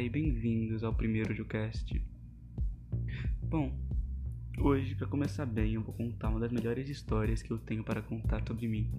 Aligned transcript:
E 0.00 0.08
bem-vindos 0.08 0.82
ao 0.82 0.94
primeiro 0.94 1.34
Jucast. 1.34 2.02
Bom, 3.42 3.70
hoje, 4.58 4.94
para 4.94 5.06
começar 5.06 5.44
bem, 5.44 5.74
eu 5.74 5.82
vou 5.82 5.92
contar 5.94 6.30
uma 6.30 6.40
das 6.40 6.50
melhores 6.50 6.88
histórias 6.88 7.42
que 7.42 7.50
eu 7.52 7.58
tenho 7.58 7.84
para 7.84 8.00
contar 8.00 8.42
sobre 8.46 8.66
mim. 8.66 8.90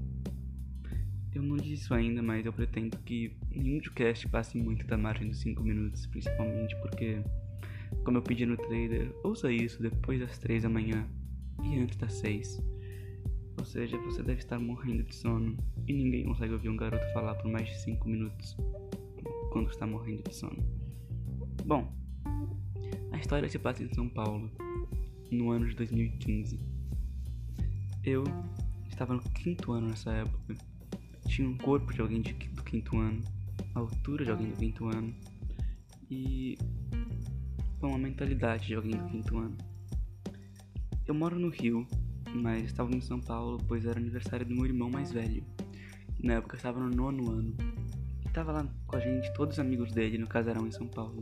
Eu 1.34 1.42
não 1.42 1.58
disse 1.58 1.86
isso 1.86 1.94
ainda, 1.96 2.22
mas 2.22 2.46
eu 2.46 2.54
pretendo 2.54 2.98
que 3.00 3.36
nenhum 3.50 3.82
Jucast 3.84 4.30
passe 4.30 4.56
muito 4.56 4.86
da 4.86 4.96
margem 4.96 5.28
dos 5.28 5.40
5 5.40 5.64
minutos, 5.64 6.06
principalmente 6.06 6.76
porque, 6.78 7.22
como 8.06 8.20
eu 8.20 8.22
pedi 8.22 8.46
no 8.46 8.56
trailer, 8.56 9.12
ouça 9.24 9.52
isso 9.52 9.82
depois 9.82 10.20
das 10.20 10.38
3 10.38 10.62
da 10.62 10.70
manhã 10.70 11.06
e 11.64 11.80
antes 11.80 11.98
das 11.98 12.14
6. 12.14 12.62
Ou 13.58 13.66
seja, 13.66 13.98
você 13.98 14.22
deve 14.22 14.40
estar 14.40 14.60
morrendo 14.60 15.04
de 15.04 15.16
sono 15.16 15.58
e 15.88 15.92
ninguém 15.92 16.24
consegue 16.24 16.54
ouvir 16.54 16.70
um 16.70 16.78
garoto 16.78 17.12
falar 17.14 17.34
por 17.36 17.52
mais 17.52 17.68
de 17.68 17.82
5 17.82 18.08
minutos 18.08 18.56
quando 19.52 19.70
está 19.70 19.88
morrendo 19.88 20.24
de 20.24 20.36
sono. 20.36 20.83
Bom, 21.66 21.92
a 23.12 23.18
história 23.18 23.48
se 23.48 23.58
passa 23.58 23.84
em 23.84 23.94
São 23.94 24.10
Paulo, 24.10 24.52
no 25.32 25.52
ano 25.52 25.68
de 25.68 25.76
2015. 25.76 26.60
Eu 28.04 28.24
estava 28.90 29.14
no 29.14 29.24
quinto 29.30 29.72
ano 29.72 29.88
nessa 29.88 30.12
época. 30.12 30.56
Tinha 31.28 31.48
um 31.48 31.58
corpo 31.58 31.94
de 31.94 32.02
alguém 32.02 32.22
de, 32.22 32.34
do 32.34 32.64
quinto 32.64 32.98
ano, 32.98 33.24
a 33.74 33.80
altura 33.80 34.26
de 34.26 34.32
alguém 34.32 34.50
do 34.50 34.58
quinto 34.58 34.88
ano 34.88 35.16
e 36.12 36.58
bom, 37.80 37.96
a 37.96 37.98
mentalidade 37.98 38.68
de 38.68 38.76
alguém 38.76 38.98
do 38.98 39.06
quinto 39.06 39.38
ano. 39.38 39.58
Eu 41.08 41.16
moro 41.16 41.40
no 41.40 41.50
Rio, 41.50 41.88
mas 42.36 42.66
estava 42.66 42.94
em 42.94 43.02
São 43.02 43.22
Paulo, 43.22 43.58
pois 43.68 43.86
era 43.86 44.00
aniversário 44.00 44.46
do 44.46 44.54
meu 44.54 44.66
irmão 44.66 44.90
mais 44.90 45.12
velho. 45.12 45.44
Na 46.22 46.34
época 46.34 46.56
eu 46.56 46.58
estava 46.58 46.80
no 46.80 46.90
nono 46.90 47.32
ano 47.32 47.56
tava 48.34 48.52
lá 48.52 48.68
com 48.88 48.96
a 48.96 49.00
gente, 49.00 49.32
todos 49.34 49.56
os 49.56 49.60
amigos 49.60 49.92
dele, 49.92 50.18
no 50.18 50.28
casarão 50.28 50.66
em 50.66 50.72
São 50.72 50.88
Paulo. 50.88 51.22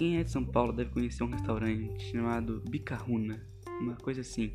Quem 0.00 0.16
é 0.16 0.24
de 0.24 0.30
São 0.30 0.42
Paulo 0.42 0.72
deve 0.72 0.88
conhecer 0.88 1.22
um 1.22 1.28
restaurante 1.28 2.10
chamado 2.10 2.62
Bicarruna, 2.70 3.46
uma 3.82 3.96
coisa 3.96 4.22
assim. 4.22 4.54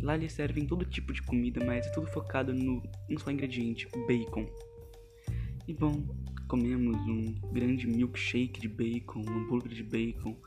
Lá 0.00 0.14
eles 0.14 0.32
servem 0.32 0.68
todo 0.68 0.84
tipo 0.84 1.12
de 1.12 1.20
comida, 1.20 1.64
mas 1.64 1.84
é 1.84 1.90
tudo 1.90 2.06
focado 2.06 2.54
no 2.54 2.80
um 3.10 3.18
só 3.18 3.32
ingrediente, 3.32 3.88
bacon. 4.06 4.46
E 5.66 5.74
bom, 5.74 6.06
comemos 6.46 6.96
um 7.08 7.24
grande 7.52 7.88
milkshake 7.88 8.60
de 8.60 8.68
bacon, 8.68 9.24
um 9.28 9.36
hambúrguer 9.36 9.74
de 9.74 9.82
bacon. 9.82 10.40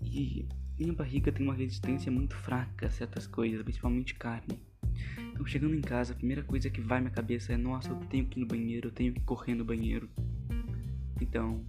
E 0.00 0.48
minha 0.78 0.94
barriga 0.94 1.30
tem 1.30 1.44
uma 1.44 1.54
resistência 1.54 2.10
muito 2.10 2.34
fraca 2.36 2.86
a 2.86 2.90
certas 2.90 3.26
coisas, 3.26 3.62
principalmente 3.62 4.14
carne. 4.14 4.62
Então, 5.30 5.44
chegando 5.44 5.74
em 5.74 5.82
casa, 5.82 6.14
a 6.14 6.16
primeira 6.16 6.42
coisa 6.42 6.70
que 6.70 6.80
vai 6.80 7.00
na 7.00 7.02
minha 7.02 7.14
cabeça 7.14 7.52
é: 7.52 7.58
nossa, 7.58 7.90
eu 7.90 7.96
tenho 8.08 8.24
que 8.24 8.38
ir 8.38 8.40
no 8.40 8.46
banheiro, 8.46 8.88
eu 8.88 8.92
tenho 8.92 9.12
que 9.12 9.20
correr 9.20 9.54
no 9.54 9.62
banheiro. 9.62 10.08
Então, 11.20 11.62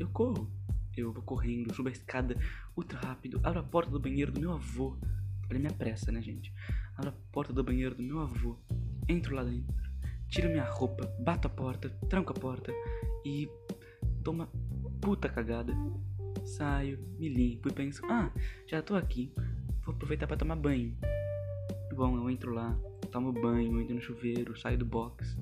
eu 0.00 0.08
corro. 0.08 0.50
Eu 0.96 1.12
vou 1.12 1.22
correndo, 1.22 1.74
subo 1.74 1.88
a 1.88 1.92
escada 1.92 2.36
ultra 2.76 2.98
rápido, 2.98 3.40
abro 3.42 3.60
a 3.60 3.62
porta 3.62 3.90
do 3.90 4.00
banheiro 4.00 4.32
do 4.32 4.40
meu 4.40 4.52
avô. 4.52 4.96
Olha 5.48 5.58
minha 5.58 5.72
pressa, 5.72 6.12
né, 6.12 6.20
gente? 6.20 6.52
Abro 6.96 7.10
a 7.10 7.14
porta 7.32 7.52
do 7.52 7.64
banheiro 7.64 7.94
do 7.94 8.02
meu 8.02 8.20
avô, 8.20 8.58
entro 9.08 9.34
lá 9.34 9.42
dentro, 9.42 9.90
tiro 10.28 10.48
minha 10.48 10.68
roupa, 10.70 11.06
bato 11.20 11.46
a 11.46 11.50
porta, 11.50 11.88
tranco 12.08 12.32
a 12.32 12.34
porta 12.34 12.72
e 13.24 13.48
dou 14.22 14.34
uma 14.34 14.48
puta 15.00 15.28
cagada. 15.28 15.72
Saio, 16.44 16.98
me 17.18 17.28
limpo 17.28 17.68
e 17.68 17.72
penso: 17.72 18.04
ah, 18.06 18.30
já 18.66 18.82
tô 18.82 18.94
aqui, 18.94 19.32
vou 19.84 19.94
aproveitar 19.94 20.26
para 20.26 20.36
tomar 20.36 20.56
banho. 20.56 20.96
Bom, 21.94 22.16
eu 22.16 22.30
entro 22.30 22.52
lá, 22.52 22.78
tomo 23.10 23.32
banho, 23.32 23.80
entro 23.80 23.94
no 23.94 24.00
chuveiro, 24.00 24.58
saio 24.58 24.78
do 24.78 24.86
box. 24.86 25.36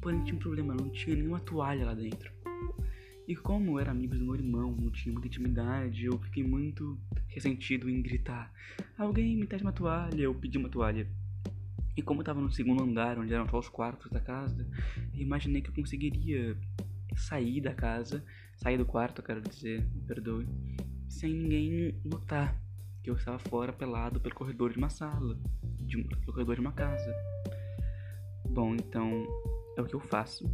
Porém 0.00 0.22
tinha 0.22 0.36
um 0.36 0.38
problema, 0.38 0.74
não 0.74 0.88
tinha 0.90 1.16
nenhuma 1.16 1.40
toalha 1.40 1.84
lá 1.84 1.94
dentro. 1.94 2.35
E 3.26 3.34
como 3.34 3.80
era 3.80 3.90
amigo 3.90 4.14
do 4.14 4.24
meu 4.24 4.34
irmão, 4.36 4.70
não 4.78 4.90
tinha 4.90 5.12
muita 5.12 5.26
intimidade, 5.26 6.04
eu 6.04 6.16
fiquei 6.18 6.44
muito 6.44 6.96
ressentido 7.28 7.90
em 7.90 8.00
gritar: 8.00 8.52
Alguém 8.96 9.36
me 9.36 9.46
traz 9.46 9.62
uma 9.62 9.72
toalha? 9.72 10.22
Eu 10.22 10.34
pedi 10.34 10.56
uma 10.56 10.68
toalha. 10.68 11.08
E 11.96 12.02
como 12.02 12.20
eu 12.20 12.24
tava 12.24 12.40
no 12.40 12.52
segundo 12.52 12.82
andar, 12.82 13.18
onde 13.18 13.32
eram 13.34 13.48
só 13.48 13.58
os 13.58 13.68
quartos 13.68 14.10
da 14.12 14.20
casa, 14.20 14.68
eu 15.14 15.20
imaginei 15.20 15.62
que 15.62 15.70
eu 15.70 15.74
conseguiria 15.74 16.56
sair 17.16 17.60
da 17.60 17.74
casa, 17.74 18.22
sair 18.56 18.76
do 18.76 18.84
quarto, 18.84 19.22
quero 19.22 19.40
dizer, 19.40 19.82
me 19.94 20.02
perdoe, 20.02 20.46
sem 21.08 21.32
ninguém 21.32 21.94
notar 22.04 22.54
que 23.02 23.10
eu 23.10 23.14
estava 23.14 23.38
fora 23.38 23.72
pelado 23.72 24.20
pelo 24.20 24.34
corredor 24.34 24.70
de 24.72 24.78
uma 24.78 24.90
sala 24.90 25.38
de 25.80 25.96
um 25.96 26.04
corredor 26.26 26.56
de 26.56 26.60
uma 26.60 26.72
casa. 26.72 27.14
Bom, 28.50 28.74
então 28.74 29.24
é 29.76 29.80
o 29.80 29.86
que 29.86 29.94
eu 29.94 30.00
faço. 30.00 30.44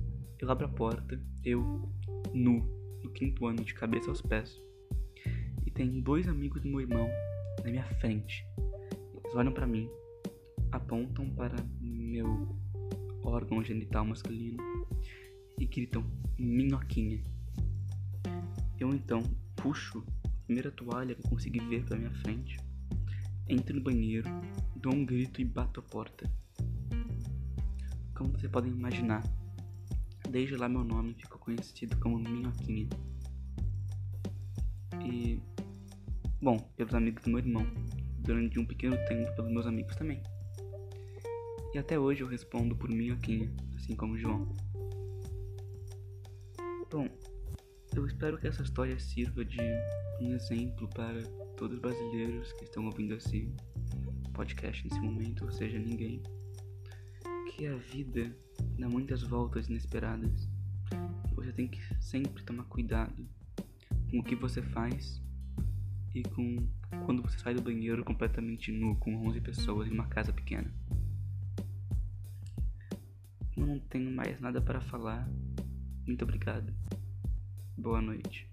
Eu 0.42 0.50
abro 0.50 0.66
a 0.66 0.69
porta, 0.69 1.19
eu 1.44 1.88
nu, 2.34 2.58
no 3.03 3.10
quinto 3.12 3.47
ano, 3.47 3.64
de 3.64 3.72
cabeça 3.72 4.10
aos 4.10 4.20
pés. 4.20 4.60
E 5.64 5.70
tem 5.70 6.00
dois 6.00 6.26
amigos 6.26 6.60
do 6.60 6.69
meu 6.69 6.80
irmão 6.80 7.08
na 7.64 7.70
minha 7.70 7.84
frente. 8.00 8.44
Eles 9.25 9.36
olham 9.36 9.53
para 9.53 9.69
mim, 9.69 9.88
apontam 10.72 11.30
para 11.30 11.54
meu 11.80 12.56
órgão 13.22 13.62
genital 13.62 14.04
masculino 14.04 14.58
e 15.60 15.64
gritam 15.64 16.04
minhoquinha. 16.36 17.22
Eu 18.80 18.91
então 18.91 19.22
puxo 19.54 20.04
a 20.24 20.28
primeira 20.47 20.72
toalha 20.72 21.14
que 21.14 21.24
eu 21.24 21.30
consegui 21.30 21.60
ver 21.60 21.84
pra 21.84 21.97
minha 21.97 22.12
frente 22.16 22.59
Entro 23.48 23.76
no 23.76 23.82
banheiro, 23.82 24.28
dou 24.76 24.94
um 24.94 25.04
grito 25.04 25.41
e 25.41 25.44
bato 25.44 25.80
a 25.80 25.82
porta. 25.82 26.30
Como 28.14 28.30
vocês 28.30 28.50
podem 28.50 28.72
imaginar, 28.72 29.22
desde 30.32 30.56
lá 30.56 30.66
meu 30.66 30.82
nome 30.82 31.12
ficou 31.12 31.38
conhecido 31.38 31.94
como 32.00 32.19
Minhoquinha. 32.19 32.88
E, 35.04 35.38
bom, 36.41 36.59
pelos 36.75 36.94
amigos 36.94 37.22
do 37.22 37.31
meu 37.31 37.38
irmão, 37.41 37.66
durante 38.20 38.59
um 38.59 38.65
pequeno 38.65 38.97
tempo 39.06 39.31
pelos 39.37 39.53
meus 39.53 39.66
amigos 39.66 39.94
também. 39.94 40.22
E 41.75 41.78
até 41.78 41.98
hoje 41.98 42.22
eu 42.22 42.26
respondo 42.26 42.75
por 42.75 42.88
Minhoquinha, 42.88 43.54
assim 43.76 43.94
como 43.94 44.16
João. 44.16 44.50
Bom, 46.91 47.06
eu 47.94 48.06
espero 48.06 48.38
que 48.38 48.47
essa 48.47 48.62
história 48.62 48.98
sirva 48.98 49.44
de 49.44 49.60
um 50.21 50.34
exemplo 50.34 50.88
para 50.88 51.22
todos 51.59 51.76
os 51.76 51.82
brasileiros 51.82 52.53
que 52.54 52.65
estão 52.65 52.87
ouvindo 52.87 53.15
esse 53.15 53.54
podcast 54.32 54.82
nesse 54.84 55.00
momento, 55.00 55.44
ou 55.44 55.53
seja, 55.53 55.78
ninguém, 55.78 56.22
que 57.50 57.66
a 57.66 57.77
vida 57.77 58.34
dá 58.78 58.88
muitas 58.88 59.22
voltas 59.22 59.69
inesperadas. 59.69 60.49
Você 61.34 61.53
tem 61.53 61.69
que 61.69 61.81
sempre 62.00 62.43
tomar 62.43 62.65
cuidado 62.65 63.27
com 64.10 64.19
o 64.19 64.25
que 64.25 64.37
você 64.37 64.62
faz 64.62 65.22
e 66.15 66.22
com 66.22 66.56
quando 67.06 67.22
você 67.22 67.38
sai 67.38 67.55
do 67.55 67.62
banheiro 67.62 68.05
completamente 68.05 68.71
nu 68.71 68.97
com 68.97 69.28
11 69.28 69.41
pessoas 69.41 69.88
em 69.88 69.93
uma 69.93 70.06
casa 70.06 70.33
pequena. 70.33 70.72
Não 73.56 73.78
tenho 73.78 74.10
mais 74.10 74.41
nada 74.41 74.60
para 74.60 74.81
falar. 74.81 75.28
Muito 76.06 76.22
obrigado. 76.22 76.72
Boa 77.77 78.00
noite. 78.00 78.51